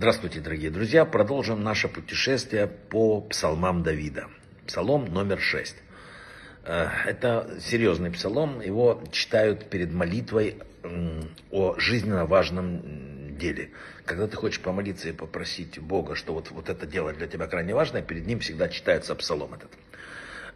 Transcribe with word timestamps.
Здравствуйте, 0.00 0.40
дорогие 0.40 0.70
друзья. 0.70 1.04
Продолжим 1.04 1.62
наше 1.62 1.86
путешествие 1.86 2.66
по 2.66 3.20
псалмам 3.20 3.82
Давида. 3.82 4.28
Псалом 4.66 5.04
номер 5.04 5.38
6. 5.38 5.76
Э, 6.64 6.88
это 7.04 7.58
серьезный 7.60 8.10
псалом. 8.10 8.62
Его 8.62 9.04
читают 9.12 9.68
перед 9.68 9.92
молитвой 9.92 10.56
о 11.50 11.78
жизненно 11.78 12.24
важном 12.24 13.36
деле. 13.36 13.72
Когда 14.06 14.26
ты 14.26 14.38
хочешь 14.38 14.60
помолиться 14.60 15.10
и 15.10 15.12
попросить 15.12 15.78
Бога, 15.78 16.14
что 16.14 16.32
вот, 16.32 16.50
вот 16.50 16.70
это 16.70 16.86
дело 16.86 17.12
для 17.12 17.26
тебя 17.26 17.46
крайне 17.46 17.74
важное, 17.74 18.00
перед 18.00 18.26
ним 18.26 18.40
всегда 18.40 18.70
читается 18.70 19.14
псалом 19.14 19.52
этот. 19.52 19.70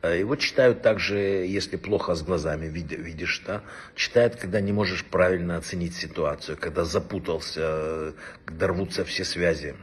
Э, 0.04 0.18
его 0.18 0.36
читают 0.36 0.82
также, 0.82 1.16
если 1.16 1.76
плохо 1.76 2.14
с 2.14 2.22
глазами 2.22 2.66
видишь, 2.66 3.42
да? 3.46 3.62
читают, 3.94 4.36
когда 4.36 4.60
не 4.60 4.72
можешь 4.72 5.02
правильно 5.04 5.56
оценить 5.56 5.94
ситуацию, 5.94 6.58
когда 6.60 6.84
запутался, 6.84 8.12
когда 8.44 8.66
рвутся 8.66 9.04
все 9.06 9.24
связи. 9.24 9.74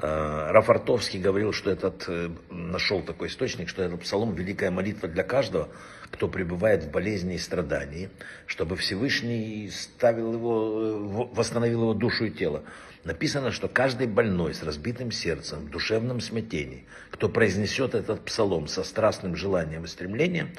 Э, 0.00 0.52
Рафартовский 0.52 1.18
говорил, 1.18 1.52
что 1.52 1.70
этот, 1.70 2.04
э, 2.06 2.30
нашел 2.50 3.02
такой 3.02 3.28
источник, 3.28 3.68
что 3.68 3.82
этот 3.82 4.02
псалом– 4.02 4.32
великая 4.36 4.70
молитва 4.70 5.08
для 5.08 5.24
каждого, 5.24 5.70
кто 6.10 6.28
пребывает 6.28 6.84
в 6.84 6.90
болезни 6.92 7.34
и 7.34 7.38
страдании, 7.38 8.08
чтобы 8.46 8.76
Всевышний 8.76 9.68
ставил 9.72 10.34
его, 10.34 11.24
восстановил 11.32 11.82
его 11.82 11.94
душу 11.94 12.26
и 12.26 12.30
тело. 12.30 12.62
Написано, 13.02 13.50
что 13.50 13.66
каждый 13.66 14.06
больной 14.06 14.54
с 14.54 14.62
разбитым 14.62 15.10
сердцем, 15.10 15.66
в 15.66 15.70
душевном 15.70 16.20
смятении, 16.20 16.84
кто 17.10 17.28
произнесет 17.28 17.96
этот 17.96 18.24
псалом 18.24 18.68
со 18.68 18.84
страстным 18.84 19.34
желанием 19.34 19.84
и 19.84 19.88
стремлением, 19.88 20.50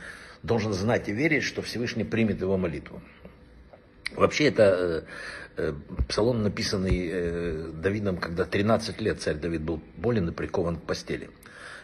должен 0.44 0.74
знать 0.74 1.08
и 1.08 1.14
верить, 1.14 1.44
что 1.44 1.62
Всевышний 1.62 2.04
примет 2.04 2.42
его 2.42 2.58
молитву. 2.58 3.02
Вообще 4.20 4.50
это 4.50 4.64
э, 5.58 5.72
э 5.72 5.74
псалом, 6.10 6.44
написанный 6.44 7.10
э, 7.10 7.72
Давидом, 7.74 8.18
когда 8.18 8.44
13 8.44 9.00
лет 9.00 9.22
царь 9.22 9.36
Давид 9.36 9.62
был 9.62 9.82
болен 9.96 10.28
и 10.30 10.32
прикован 10.34 10.76
к 10.76 10.84
постели. 10.84 11.30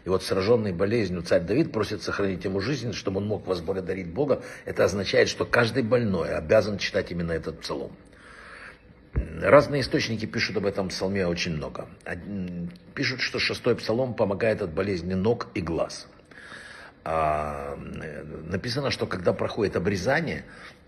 И 0.03 0.09
вот 0.09 0.22
сраженный 0.22 0.73
болезнью 0.73 1.22
царь 1.22 1.42
Давид 1.42 1.72
просит 1.72 2.03
сохранить 2.03 2.44
ему 2.44 2.59
жизнь, 2.59 2.92
чтобы 2.92 3.17
он 3.17 3.27
мог 3.27 3.47
возблагодарить 3.47 4.08
Бога. 4.08 4.44
Это 4.66 4.83
означает, 4.83 5.30
что 5.30 5.45
каждый 5.45 5.83
больной 5.83 6.36
обязан 6.36 6.77
читать 6.77 7.09
именно 7.11 7.31
этот 7.31 7.61
псалом. 7.61 7.95
Разные 9.42 9.81
источники 9.81 10.25
пишут 10.25 10.58
об 10.58 10.66
этом 10.66 10.89
псалме 10.89 11.25
очень 11.25 11.55
много. 11.55 11.88
Пишут, 12.94 13.22
что 13.22 13.39
шестой 13.39 13.77
псалом 13.77 14.14
помогает 14.14 14.61
от 14.61 14.73
болезни 14.73 15.14
ног 15.14 15.47
и 15.55 15.61
глаз. 15.61 16.08
А, 17.05 17.77
написано, 18.47 18.92
что 18.92 19.05
когда 19.05 19.31
проходит 19.31 19.75
обрезание, 19.75 20.44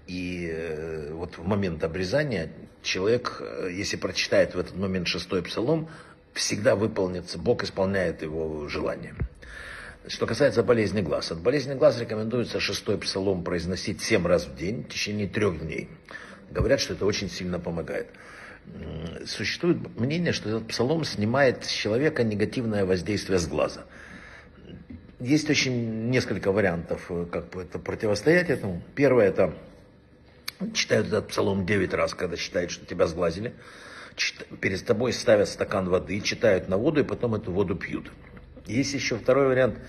и 0.08 0.50
э, 0.52 1.12
вот 1.14 1.38
в 1.38 1.46
момент 1.46 1.84
обрезания 1.84 2.50
человек, 2.82 3.42
э, 3.42 3.70
если 3.74 3.98
прочитает 3.98 4.56
в 4.56 4.60
этот 4.60 4.76
момент 4.78 5.08
шестой 5.08 5.44
псалом, 5.44 5.90
всегда 6.34 6.76
выполнится, 6.76 7.38
Бог 7.38 7.64
исполняет 7.64 8.22
его 8.22 8.68
желание. 8.70 9.14
Что 10.08 10.26
касается 10.26 10.64
болезни 10.64 11.02
глаз. 11.02 11.32
От 11.32 11.42
болезни 11.42 11.74
глаз 11.74 12.00
рекомендуется 12.00 12.62
шестой 12.62 12.98
псалом 12.98 13.44
произносить 13.44 14.02
семь 14.02 14.26
раз 14.26 14.46
в 14.46 14.56
день 14.56 14.86
в 14.86 14.88
течение 14.88 15.28
трех 15.28 15.60
дней. 15.60 15.90
Говорят, 16.50 16.80
что 16.80 16.94
это 16.94 17.06
очень 17.06 17.30
сильно 17.30 17.60
помогает. 17.60 18.08
Существует 19.26 19.78
мнение, 20.00 20.32
что 20.32 20.50
этот 20.50 20.68
псалом 20.70 21.04
снимает 21.04 21.66
с 21.66 21.70
человека 21.70 22.24
негативное 22.24 22.86
воздействие 22.86 23.40
с 23.40 23.48
глаза. 23.48 23.86
Есть 25.20 25.50
очень 25.50 26.10
несколько 26.10 26.52
вариантов, 26.52 27.06
э, 27.10 27.26
как 27.30 27.56
это 27.56 27.80
противостоять 27.80 28.50
этому. 28.50 28.82
Первое 28.96 29.28
это 29.28 29.54
читают 30.74 31.08
этот 31.08 31.28
псалом 31.30 31.66
9 31.66 31.94
раз, 31.94 32.14
когда 32.14 32.36
считают, 32.38 32.72
что 32.72 32.86
тебя 32.86 33.08
сглазили. 33.08 33.54
Перед 34.62 34.84
тобой 34.86 35.14
ставят 35.14 35.48
стакан 35.48 35.90
воды, 35.90 36.20
читают 36.22 36.70
на 36.70 36.78
воду 36.78 37.02
и 37.02 37.04
потом 37.04 37.36
эту 37.36 37.52
воду 37.52 37.76
пьют. 37.76 38.12
Есть 38.66 38.94
еще 38.94 39.18
второй 39.18 39.48
вариант. 39.48 39.80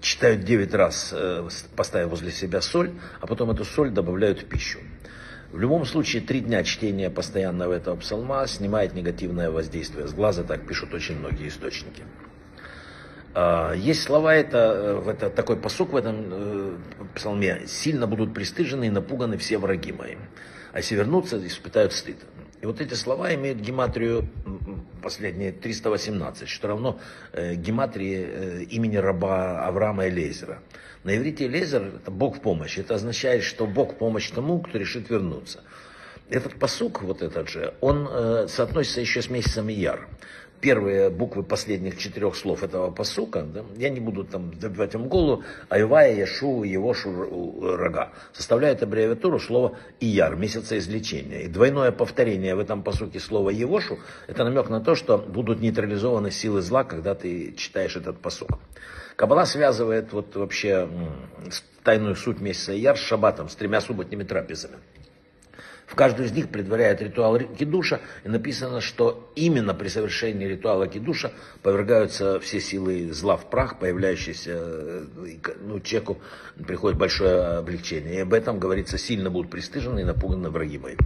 Читают 0.00 0.44
9 0.44 0.74
раз, 0.74 1.10
э, 1.12 1.48
поставив 1.74 2.10
возле 2.10 2.30
себя 2.30 2.60
соль, 2.60 2.92
а 3.20 3.26
потом 3.26 3.50
эту 3.50 3.64
соль 3.64 3.90
добавляют 3.90 4.40
в 4.40 4.44
пищу. 4.46 4.78
В 5.52 5.58
любом 5.58 5.86
случае, 5.86 6.22
три 6.22 6.40
дня 6.40 6.62
чтения 6.64 7.08
постоянного 7.08 7.72
этого 7.72 7.96
псалма 7.96 8.46
снимает 8.46 8.94
негативное 8.94 9.50
воздействие 9.50 10.06
с 10.06 10.12
глаза, 10.12 10.42
так 10.42 10.66
пишут 10.66 10.92
очень 10.92 11.18
многие 11.18 11.48
источники. 11.48 12.02
А, 13.38 13.74
есть 13.74 14.02
слова, 14.02 14.34
это, 14.34 15.02
э, 15.06 15.10
это 15.10 15.28
такой 15.28 15.56
посук 15.56 15.92
в 15.92 15.96
этом 15.96 16.24
э, 16.30 16.76
псалме. 17.14 17.64
«Сильно 17.66 18.06
будут 18.06 18.32
пристыжены 18.32 18.86
и 18.86 18.90
напуганы 18.90 19.36
все 19.36 19.58
враги 19.58 19.92
мои, 19.92 20.14
а 20.72 20.78
если 20.78 20.94
вернутся, 20.94 21.46
испытают 21.46 21.92
стыд». 21.92 22.16
И 22.62 22.66
вот 22.66 22.80
эти 22.80 22.94
слова 22.94 23.34
имеют 23.34 23.58
гематрию 23.58 24.26
последние 25.02 25.52
318, 25.52 26.48
что 26.48 26.68
равно 26.68 26.98
э, 27.34 27.56
гематрии 27.56 28.64
имени 28.70 28.96
раба 28.96 29.66
Авраама 29.66 30.08
Элейзера. 30.08 30.62
На 31.04 31.14
иврите 31.14 31.44
Элейзер– 31.44 31.82
это 31.96 32.10
Бог 32.10 32.38
в 32.38 32.40
помощи. 32.40 32.80
Это 32.80 32.94
означает, 32.94 33.42
что 33.42 33.66
Бог 33.66 33.92
в 33.92 33.96
помощь 33.96 34.30
тому, 34.30 34.60
кто 34.60 34.78
решит 34.78 35.10
вернуться. 35.10 35.62
Этот 36.30 36.54
посук, 36.54 37.02
вот 37.02 37.20
этот 37.20 37.50
же, 37.50 37.74
он 37.82 38.08
э, 38.10 38.46
соотносится 38.48 39.02
еще 39.02 39.20
с 39.20 39.28
месяцем 39.28 39.68
Ияр 39.68 40.08
первые 40.60 41.10
буквы 41.10 41.42
последних 41.42 41.98
четырех 41.98 42.36
слов 42.36 42.62
этого 42.62 42.90
посука, 42.90 43.42
да, 43.42 43.64
я 43.76 43.88
не 43.88 44.00
буду 44.00 44.24
там 44.24 44.52
забивать 44.60 44.94
им 44.94 45.08
голову, 45.08 45.44
Айвая, 45.68 46.14
Яшу, 46.14 46.62
Евошу, 46.62 47.12
Рога, 47.76 48.12
составляют 48.32 48.82
аббревиатуру 48.82 49.38
слова 49.38 49.76
Ияр, 50.00 50.36
месяца 50.36 50.78
излечения. 50.78 51.42
И 51.42 51.48
двойное 51.48 51.92
повторение 51.92 52.54
в 52.54 52.58
этом 52.58 52.82
посуке 52.82 53.20
слова 53.20 53.50
Евошу, 53.50 53.98
это 54.26 54.44
намек 54.44 54.68
на 54.68 54.80
то, 54.80 54.94
что 54.94 55.18
будут 55.18 55.60
нейтрализованы 55.60 56.30
силы 56.30 56.62
зла, 56.62 56.84
когда 56.84 57.14
ты 57.14 57.52
читаешь 57.56 57.96
этот 57.96 58.18
посук. 58.18 58.58
Кабала 59.16 59.46
связывает 59.46 60.12
вот 60.12 60.36
вообще 60.36 60.88
тайную 61.82 62.16
суть 62.16 62.40
месяца 62.40 62.76
Ияр 62.76 62.98
с 62.98 63.00
шаббатом, 63.00 63.48
с 63.48 63.54
тремя 63.54 63.80
субботними 63.80 64.24
трапезами. 64.24 64.76
В 65.86 65.94
каждую 65.94 66.26
из 66.26 66.32
них 66.32 66.48
предваряет 66.48 67.00
ритуал 67.00 67.38
кидуша, 67.38 68.00
и 68.24 68.28
написано, 68.28 68.80
что 68.80 69.30
именно 69.36 69.72
при 69.72 69.88
совершении 69.88 70.46
ритуала 70.46 70.88
кидуша 70.88 71.32
повергаются 71.62 72.40
все 72.40 72.60
силы 72.60 73.12
зла 73.12 73.36
в 73.36 73.48
прах, 73.48 73.78
появляющиеся, 73.78 74.50
э, 74.54 75.04
ну, 75.60 75.80
человеку 75.80 76.18
приходит 76.66 76.98
большое 76.98 77.58
облегчение. 77.58 78.16
И 78.16 78.18
об 78.18 78.34
этом 78.34 78.58
говорится, 78.58 78.98
сильно 78.98 79.30
будут 79.30 79.50
пристыжены 79.50 80.00
и 80.00 80.04
напуганы 80.04 80.50
враги 80.50 80.78
мои. 80.78 80.96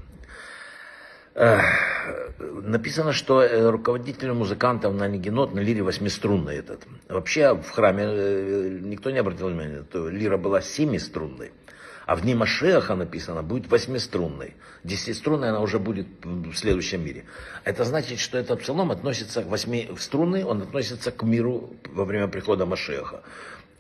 Написано, 2.41 3.13
что 3.13 3.43
э, 3.43 3.71
руководитель 3.71 4.33
музыкантов 4.33 4.95
на 4.95 5.07
Нигенот 5.07 5.55
на 5.55 5.61
лире 5.61 5.83
восьмиструнный 5.83 6.57
этот. 6.57 6.81
Вообще 7.09 7.55
в 7.55 7.71
храме 7.71 8.05
э, 8.05 8.79
никто 8.83 9.11
не 9.11 9.19
обратил 9.19 9.49
внимания, 9.49 9.85
то 9.91 10.09
лира 10.09 10.37
была 10.37 10.61
семиструнной. 10.61 11.53
А 12.11 12.17
в 12.17 12.23
дни 12.23 12.35
Машеха 12.35 12.97
написано, 12.97 13.45
будет 13.45 13.71
восьмиструнной. 13.71 14.57
Десятиструнной 14.83 15.51
она 15.51 15.61
уже 15.61 15.79
будет 15.79 16.09
в 16.25 16.57
следующем 16.57 17.05
мире. 17.05 17.25
Это 17.63 17.85
значит, 17.85 18.19
что 18.19 18.37
этот 18.37 18.63
псалом 18.63 18.91
относится 18.91 19.45
к 19.45 19.47
восьми 19.47 19.89
струнной, 19.97 20.43
он 20.43 20.61
относится 20.61 21.13
к 21.13 21.23
миру 21.23 21.77
во 21.93 22.05
время 22.05 22.27
прихода 22.27 22.67
Машеха. 22.67 23.23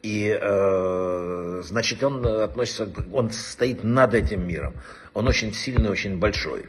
И 0.05 0.29
э, 0.41 1.63
значит, 1.65 2.05
он 2.05 2.25
относится, 2.25 2.89
он 3.13 3.33
стоит 3.33 3.83
над 3.83 4.15
этим 4.15 4.47
миром. 4.47 4.75
Он 5.13 5.27
очень 5.27 5.53
сильный, 5.53 5.91
очень 5.91 6.17
большой. 6.21 6.67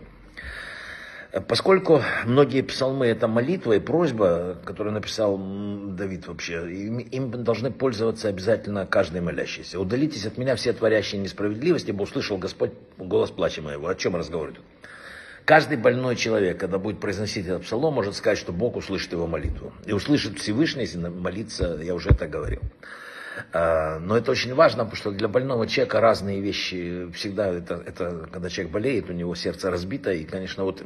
Поскольку 1.48 2.02
многие 2.26 2.62
псалмы 2.62 3.06
это 3.06 3.28
молитва 3.30 3.74
и 3.74 3.80
просьба, 3.80 4.58
которую 4.66 4.94
написал 4.94 5.38
Давид 5.38 6.28
вообще, 6.28 6.70
им, 6.70 6.98
им 7.00 7.44
должны 7.44 7.72
пользоваться 7.72 8.28
обязательно 8.28 8.86
каждый 8.86 9.22
молящийся. 9.22 9.80
Удалитесь 9.80 10.26
от 10.26 10.38
меня 10.38 10.58
все 10.58 10.74
творящие 10.74 11.22
несправедливости, 11.22 11.92
ибо 11.92 12.04
услышал 12.04 12.38
Господь 12.38 12.72
голос 12.98 13.32
плача 13.32 13.62
моего. 13.62 13.88
О 13.88 13.96
чем 13.96 14.18
разговор 14.18 14.50
идет? 14.50 14.64
Каждый 15.46 15.78
больной 15.78 16.16
человек, 16.16 16.60
когда 16.60 16.78
будет 16.78 17.00
произносить 17.00 17.46
этот 17.48 17.64
псалом, 17.64 17.94
может 17.96 18.16
сказать, 18.16 18.38
что 18.38 18.52
Бог 18.52 18.76
услышит 18.76 19.12
его 19.12 19.28
молитву. 19.28 19.74
И 19.86 19.94
услышит 19.94 20.40
Всевышний, 20.40 20.82
если 20.82 20.98
молиться, 20.98 21.80
я 21.82 21.96
уже 21.96 22.10
это 22.10 22.28
говорил. 22.28 22.62
А, 23.54 24.00
но 24.00 24.18
это 24.18 24.32
очень 24.32 24.54
важно, 24.54 24.84
потому 24.84 24.98
что 24.98 25.12
для 25.12 25.28
больного 25.28 25.68
человека 25.68 26.00
разные 26.00 26.42
вещи 26.42 27.10
всегда, 27.14 27.48
это, 27.48 27.84
это 27.86 28.30
когда 28.32 28.50
человек 28.50 28.72
болеет, 28.72 29.10
у 29.10 29.14
него 29.14 29.36
сердце 29.36 29.72
разбито, 29.72 30.12
и, 30.12 30.26
конечно, 30.26 30.64
вот 30.64 30.84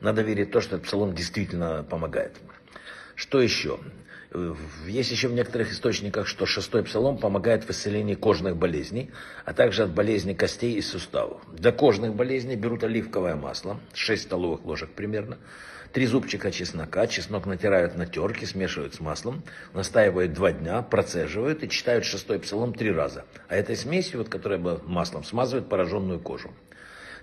надо 0.00 0.22
верить 0.22 0.48
в 0.48 0.52
то, 0.52 0.60
что 0.60 0.76
этот 0.76 0.86
псалом 0.86 1.14
действительно 1.14 1.84
помогает. 1.88 2.32
Что 3.14 3.40
еще? 3.40 3.78
Есть 4.86 5.12
еще 5.12 5.28
в 5.28 5.32
некоторых 5.32 5.70
источниках, 5.70 6.26
что 6.26 6.44
шестой 6.44 6.82
псалом 6.82 7.18
помогает 7.18 7.64
в 7.64 7.70
исцелении 7.70 8.14
кожных 8.16 8.56
болезней, 8.56 9.12
а 9.44 9.52
также 9.52 9.84
от 9.84 9.90
болезней 9.90 10.34
костей 10.34 10.74
и 10.74 10.82
суставов. 10.82 11.40
Для 11.52 11.70
кожных 11.70 12.14
болезней 12.14 12.56
берут 12.56 12.82
оливковое 12.82 13.36
масло, 13.36 13.78
6 13.92 14.22
столовых 14.24 14.64
ложек 14.64 14.90
примерно, 14.90 15.38
три 15.92 16.06
зубчика 16.06 16.50
чеснока, 16.50 17.06
чеснок 17.06 17.46
натирают 17.46 17.96
на 17.96 18.06
терке, 18.06 18.44
смешивают 18.46 18.94
с 18.94 19.00
маслом, 19.00 19.44
настаивают 19.72 20.32
два 20.32 20.50
дня, 20.50 20.82
процеживают 20.82 21.62
и 21.62 21.68
читают 21.68 22.04
шестой 22.04 22.40
псалом 22.40 22.74
три 22.74 22.90
раза. 22.90 23.26
А 23.48 23.54
этой 23.54 23.76
смесью, 23.76 24.18
вот, 24.18 24.28
которая 24.28 24.58
маслом, 24.58 25.22
смазывают 25.22 25.68
пораженную 25.68 26.18
кожу. 26.18 26.52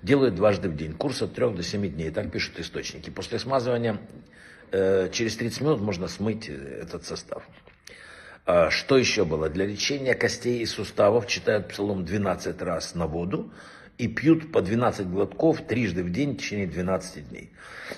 делают 0.02 0.36
дважды 0.36 0.69
в 0.69 0.78
день. 0.78 0.94
Курс 0.94 1.22
от 1.22 1.34
3 1.34 1.50
до 1.50 1.62
7 1.62 1.90
дней, 1.90 2.10
так 2.10 2.31
пишут 2.31 2.57
источники. 2.60 3.10
После 3.10 3.38
смазывания 3.38 4.00
э, 4.00 4.31
через 4.71 5.35
30 5.35 5.62
минут 5.62 5.81
можно 5.81 6.07
смыть 6.07 6.50
этот 6.50 7.06
состав. 7.06 7.44
А 8.45 8.69
что 8.69 8.97
еще 8.97 9.23
было? 9.25 9.50
Для 9.50 9.65
лечения 9.65 10.15
костей 10.15 10.62
и 10.62 10.65
суставов 10.65 11.27
читают 11.27 11.68
псалом 11.68 12.06
12 12.06 12.62
раз 12.62 12.95
на 12.95 13.06
воду 13.06 13.51
и 13.97 14.07
пьют 14.07 14.51
по 14.51 14.62
12 14.62 15.07
глотков 15.07 15.62
трижды 15.62 16.03
в 16.03 16.09
день 16.09 16.33
в 16.33 16.38
течение 16.38 16.65
12 16.65 17.29
дней. 17.29 17.51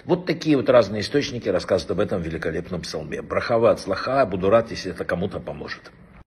Вот 0.04 0.26
такие 0.26 0.58
вот 0.58 0.70
разные 0.70 1.02
источники 1.02 1.48
рассказывают 1.48 1.92
об 1.92 2.00
этом 2.02 2.22
великолепном 2.22 2.82
псалме. 2.82 3.22
Брахава 3.22 3.72
от 3.72 3.80
слаха, 3.80 4.26
буду 4.26 4.50
рад, 4.50 4.72
если 4.72 4.92
это 4.92 5.06
кому-то 5.06 5.40
поможет. 5.40 5.92